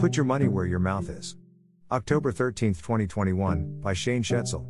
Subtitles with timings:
[0.00, 1.36] Put Your Money Where Your Mouth Is.
[1.92, 4.64] October 13, 2021, by Shane Schetzel.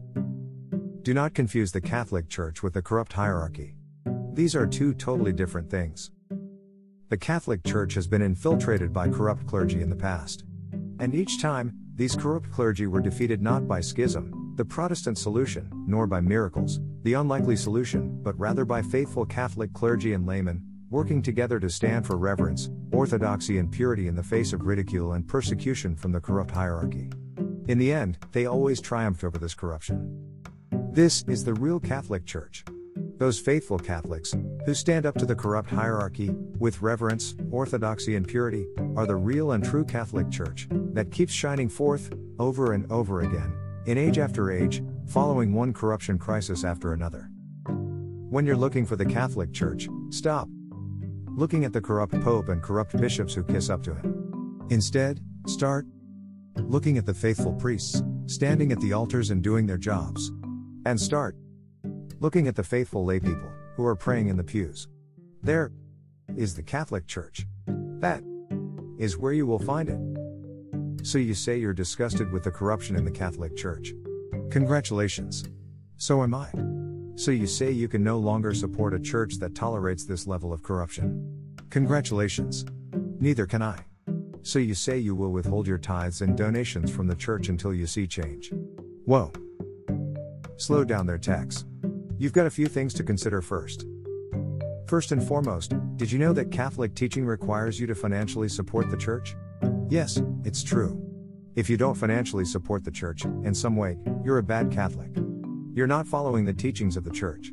[1.04, 3.76] Do not confuse the Catholic Church with the corrupt hierarchy.
[4.32, 6.10] These are two totally different things.
[7.10, 10.42] The Catholic Church has been infiltrated by corrupt clergy in the past.
[10.98, 16.08] And each time, these corrupt clergy were defeated not by schism, the Protestant solution, nor
[16.08, 20.60] by miracles, the unlikely solution, but rather by faithful Catholic clergy and laymen,
[20.90, 25.26] working together to stand for reverence, orthodoxy, and purity in the face of ridicule and
[25.26, 27.08] persecution from the corrupt hierarchy.
[27.68, 30.42] In the end, they always triumphed over this corruption.
[30.92, 32.64] This is the real Catholic Church.
[33.18, 34.34] Those faithful Catholics,
[34.66, 38.66] who stand up to the corrupt hierarchy, with reverence, orthodoxy, and purity,
[38.96, 43.54] are the real and true Catholic Church, that keeps shining forth, over and over again,
[43.86, 47.30] in age after age, following one corruption crisis after another.
[47.68, 50.48] When you're looking for the Catholic Church, stop
[51.36, 54.66] looking at the corrupt Pope and corrupt bishops who kiss up to him.
[54.70, 55.86] Instead, start
[56.56, 60.30] looking at the faithful priests, standing at the altars and doing their jobs.
[60.86, 61.36] And start
[62.20, 64.88] looking at the faithful laypeople, who are praying in the pews.
[65.42, 65.72] There
[66.36, 67.46] is the Catholic Church.
[67.66, 68.22] That
[68.98, 71.06] is where you will find it.
[71.06, 73.92] So you say you're disgusted with the corruption in the Catholic Church.
[74.50, 75.44] Congratulations.
[75.96, 76.79] So am I.
[77.20, 80.62] So you say you can no longer support a church that tolerates this level of
[80.62, 81.54] corruption.
[81.68, 82.64] Congratulations.
[82.94, 83.78] Neither can I.
[84.40, 87.86] So you say you will withhold your tithes and donations from the church until you
[87.86, 88.50] see change.
[89.04, 89.32] Whoa.
[90.56, 91.66] Slow down there tax.
[92.16, 93.84] You've got a few things to consider first.
[94.86, 98.96] First and foremost, did you know that Catholic teaching requires you to financially support the
[98.96, 99.36] church?
[99.90, 100.98] Yes, it's true.
[101.54, 105.10] If you don't financially support the church, in some way, you're a bad Catholic.
[105.72, 107.52] You're not following the teachings of the church.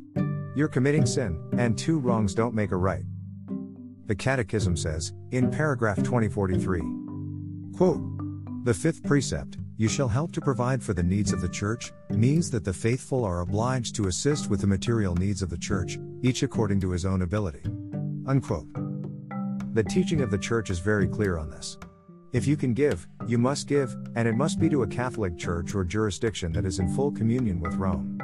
[0.56, 3.04] You're committing sin, and two wrongs don't make a right.
[4.06, 6.80] The Catechism says, in paragraph 2043,
[7.76, 8.00] quote,
[8.64, 12.50] The fifth precept, you shall help to provide for the needs of the church, means
[12.50, 16.42] that the faithful are obliged to assist with the material needs of the church, each
[16.42, 17.62] according to his own ability.
[18.26, 18.66] Unquote.
[19.74, 21.78] The teaching of the church is very clear on this.
[22.30, 25.74] If you can give, you must give, and it must be to a Catholic church
[25.74, 28.18] or jurisdiction that is in full communion with Rome.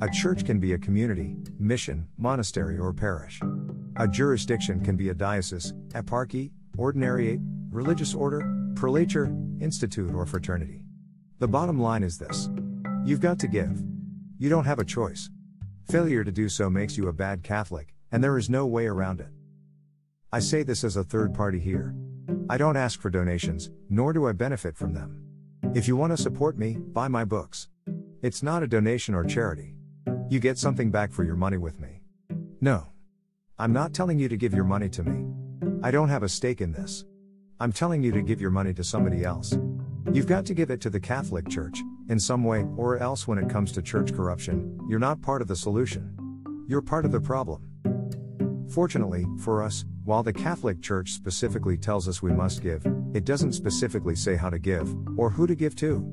[0.00, 3.38] A church can be a community, mission, monastery, or parish.
[3.96, 9.26] A jurisdiction can be a diocese, eparchy, ordinariate, religious order, prelature,
[9.60, 10.82] institute, or fraternity.
[11.38, 12.48] The bottom line is this
[13.04, 13.82] you've got to give.
[14.38, 15.28] You don't have a choice.
[15.90, 19.20] Failure to do so makes you a bad Catholic, and there is no way around
[19.20, 19.28] it.
[20.32, 21.94] I say this as a third party here.
[22.50, 25.22] I don't ask for donations, nor do I benefit from them.
[25.72, 27.68] If you want to support me, buy my books.
[28.22, 29.76] It's not a donation or charity.
[30.28, 32.02] You get something back for your money with me.
[32.60, 32.88] No.
[33.56, 35.32] I'm not telling you to give your money to me.
[35.84, 37.04] I don't have a stake in this.
[37.60, 39.56] I'm telling you to give your money to somebody else.
[40.12, 43.38] You've got to give it to the Catholic Church, in some way, or else when
[43.38, 46.16] it comes to church corruption, you're not part of the solution.
[46.68, 47.62] You're part of the problem.
[48.68, 52.84] Fortunately, for us, while the Catholic Church specifically tells us we must give,
[53.14, 56.04] it doesn't specifically say how to give, or who to give to.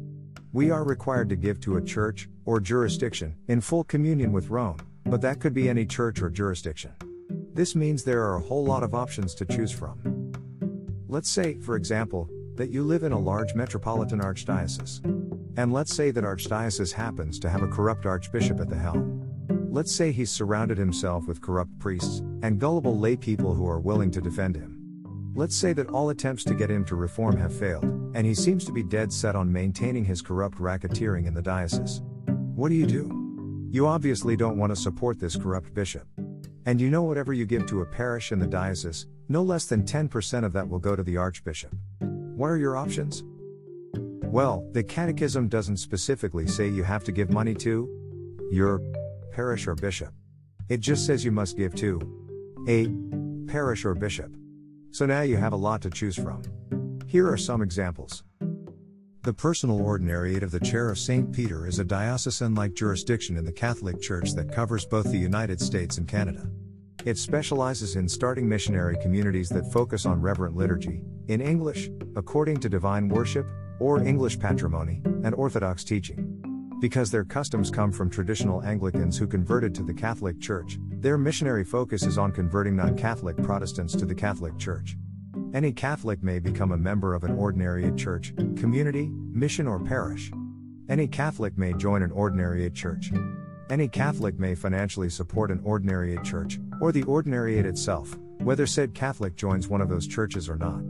[0.53, 4.78] We are required to give to a church, or jurisdiction, in full communion with Rome,
[5.06, 6.91] but that could be any church or jurisdiction.
[7.56, 10.31] This means there are a whole lot of options to choose from.
[11.07, 15.03] Let's say, for example, that you live in a large metropolitan archdiocese.
[15.57, 19.28] And let's say that archdiocese happens to have a corrupt archbishop at the helm.
[19.72, 24.12] Let's say he's surrounded himself with corrupt priests and gullible lay people who are willing
[24.12, 24.78] to defend him.
[25.36, 27.84] Let's say that all attempts to get him to reform have failed,
[28.16, 32.02] and he seems to be dead set on maintaining his corrupt racketeering in the diocese.
[32.56, 33.68] What do you do?
[33.70, 36.08] You obviously don't want to support this corrupt bishop.
[36.66, 39.84] And you know whatever you give to a parish in the diocese, no less than
[39.84, 41.74] 10% of that will go to the archbishop.
[42.00, 43.24] What are your options?
[44.24, 47.88] Well, the Catechism doesn't specifically say you have to give money to
[48.52, 48.81] your
[49.31, 50.14] parish or bishop.
[50.68, 52.26] It just says you must give to
[52.67, 52.88] a
[53.50, 54.36] parish or bishop.
[54.92, 56.44] So now you have a lot to choose from.
[57.07, 58.24] Here are some examples.
[59.24, 61.31] The personal ordinariate of the Chair of St.
[61.33, 65.59] Peter is a diocesan like jurisdiction in the Catholic Church that covers both the United
[65.59, 66.50] States and Canada.
[67.06, 72.69] It specializes in starting missionary communities that focus on reverent liturgy, in English, according to
[72.69, 73.45] divine worship,
[73.80, 76.33] or English patrimony, and Orthodox teaching.
[76.81, 81.63] Because their customs come from traditional Anglicans who converted to the Catholic Church, their missionary
[81.63, 84.97] focus is on converting non Catholic Protestants to the Catholic Church.
[85.53, 90.31] Any Catholic may become a member of an ordinariate church, community, mission, or parish.
[90.89, 93.11] Any Catholic may join an ordinariate church.
[93.69, 99.35] Any Catholic may financially support an ordinariate church, or the ordinariate itself, whether said Catholic
[99.35, 100.81] joins one of those churches or not.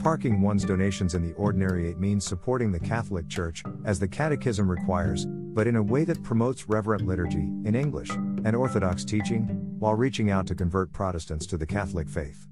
[0.00, 5.26] Parking one's donations in the ordinariate means supporting the Catholic Church, as the Catechism requires,
[5.26, 8.10] but in a way that promotes reverent liturgy, in English,
[8.46, 9.42] and Orthodox teaching,
[9.80, 12.46] while reaching out to convert Protestants to the Catholic faith.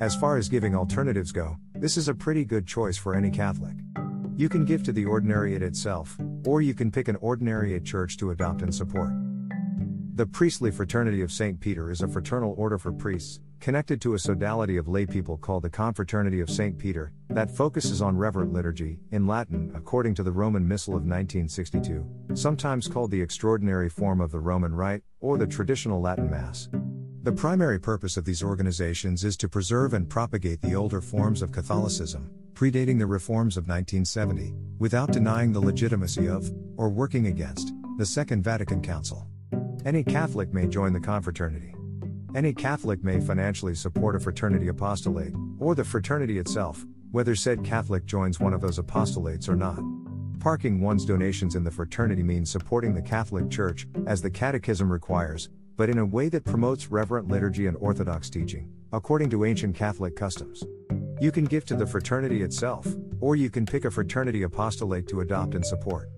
[0.00, 3.76] As far as giving alternatives go, this is a pretty good choice for any Catholic.
[4.38, 8.30] You can give to the ordinariate itself, or you can pick an ordinariate church to
[8.30, 9.10] adopt and support.
[10.14, 11.60] The Priestly Fraternity of St.
[11.60, 15.70] Peter is a fraternal order for priests, connected to a sodality of laypeople called the
[15.70, 16.78] Confraternity of St.
[16.78, 22.06] Peter, that focuses on reverent liturgy, in Latin, according to the Roman Missal of 1962,
[22.34, 26.68] sometimes called the extraordinary form of the Roman Rite, or the traditional Latin Mass.
[27.22, 31.50] The primary purpose of these organizations is to preserve and propagate the older forms of
[31.50, 38.04] Catholicism, predating the reforms of 1970, without denying the legitimacy of, or working against, the
[38.04, 39.26] Second Vatican Council.
[39.86, 41.74] Any Catholic may join the confraternity.
[42.34, 48.04] Any Catholic may financially support a fraternity apostolate, or the fraternity itself, whether said Catholic
[48.04, 49.80] joins one of those apostolates or not.
[50.44, 55.48] Parking one's donations in the fraternity means supporting the Catholic Church, as the Catechism requires,
[55.78, 60.14] but in a way that promotes reverent liturgy and Orthodox teaching, according to ancient Catholic
[60.14, 60.62] customs.
[61.18, 62.86] You can give to the fraternity itself,
[63.22, 66.10] or you can pick a fraternity apostolate to adopt and support.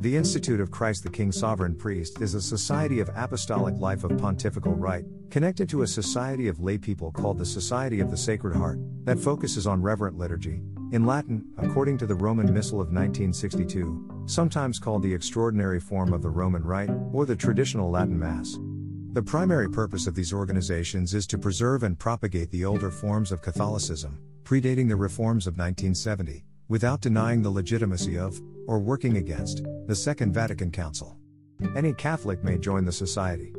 [0.00, 4.16] The Institute of Christ the King Sovereign Priest is a society of apostolic life of
[4.16, 8.56] pontifical right, connected to a society of lay people called the Society of the Sacred
[8.56, 10.62] Heart, that focuses on reverent liturgy,
[10.96, 16.22] in Latin, according to the Roman Missal of 1962, sometimes called the extraordinary form of
[16.22, 18.58] the Roman Rite, or the traditional Latin Mass.
[19.12, 23.42] The primary purpose of these organizations is to preserve and propagate the older forms of
[23.42, 29.94] Catholicism, predating the reforms of 1970, without denying the legitimacy of, or working against, the
[29.94, 31.18] Second Vatican Council.
[31.76, 33.52] Any Catholic may join the society.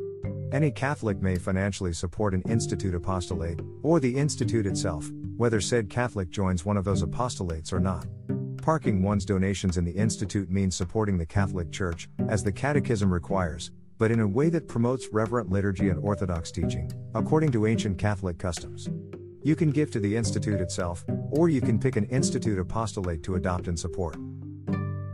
[0.50, 6.30] Any Catholic may financially support an institute apostolate, or the institute itself, whether said Catholic
[6.30, 8.06] joins one of those apostolates or not.
[8.62, 13.72] Parking one's donations in the institute means supporting the Catholic Church, as the Catechism requires,
[13.98, 18.38] but in a way that promotes reverent liturgy and Orthodox teaching, according to ancient Catholic
[18.38, 18.88] customs.
[19.42, 23.34] You can give to the institute itself, or you can pick an institute apostolate to
[23.34, 24.16] adopt and support.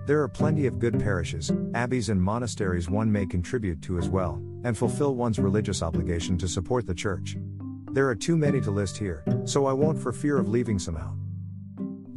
[0.07, 4.35] There are plenty of good parishes, abbeys, and monasteries one may contribute to as well,
[4.63, 7.39] and fulfill one's religious obligation to support the church.
[7.91, 10.99] There are too many to list here, so I won't for fear of leaving some
[10.99, 11.15] out.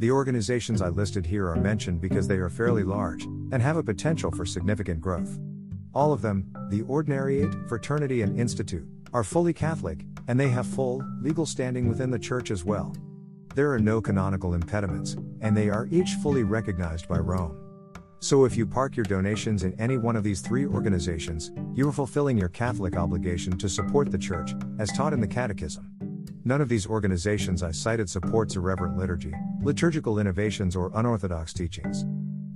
[0.00, 3.82] The organizations I listed here are mentioned because they are fairly large, and have a
[3.82, 5.38] potential for significant growth.
[5.94, 11.02] All of them, the Ordinariate, Fraternity, and Institute, are fully Catholic, and they have full,
[11.22, 12.94] legal standing within the Church as well.
[13.54, 17.67] There are no canonical impediments, and they are each fully recognized by Rome.
[18.20, 21.92] So if you park your donations in any one of these three organizations, you are
[21.92, 25.88] fulfilling your Catholic obligation to support the Church, as taught in the Catechism.
[26.44, 29.32] None of these organizations I cited supports irreverent liturgy,
[29.62, 32.06] liturgical innovations, or unorthodox teachings.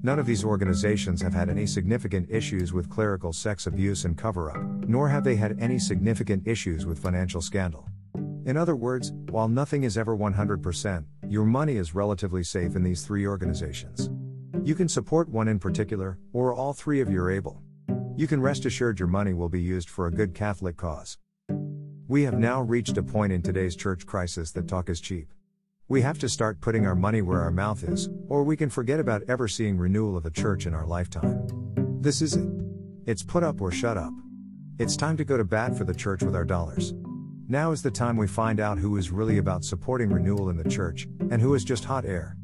[0.03, 4.51] None of these organizations have had any significant issues with clerical sex abuse and cover
[4.51, 7.89] up, nor have they had any significant issues with financial scandal.
[8.47, 13.05] In other words, while nothing is ever 100%, your money is relatively safe in these
[13.05, 14.11] three organizations.
[14.65, 17.63] You can support one in particular, or all three if you're able.
[18.17, 21.19] You can rest assured your money will be used for a good Catholic cause.
[22.09, 25.33] We have now reached a point in today's church crisis that talk is cheap.
[25.89, 29.01] We have to start putting our money where our mouth is, or we can forget
[29.01, 31.47] about ever seeing renewal of the church in our lifetime.
[32.01, 32.49] This is it.
[33.07, 34.13] It's put up or shut up.
[34.79, 36.95] It's time to go to bat for the church with our dollars.
[37.49, 40.69] Now is the time we find out who is really about supporting renewal in the
[40.69, 42.37] church, and who is just hot air.